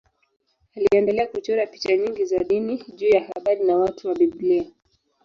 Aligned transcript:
Aliendelea 0.75 1.27
kuchora 1.27 1.65
picha 1.67 1.97
nyingi 1.97 2.25
za 2.25 2.39
dini 2.39 2.83
juu 2.95 3.07
ya 3.09 3.23
habari 3.25 3.63
na 3.63 3.77
watu 3.77 4.07
wa 4.07 4.15
Biblia. 4.15 4.63